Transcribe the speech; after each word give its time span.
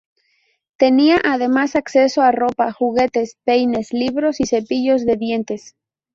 Tenía 0.77 1.21
además 1.23 1.75
acceso 1.75 2.23
a 2.23 2.31
ropa, 2.31 2.71
juguetes, 2.71 3.37
peines, 3.45 3.93
libros 3.93 4.39
y 4.39 4.47
cepillos 4.47 5.05
de 5.05 5.15
dientes. 5.15 5.75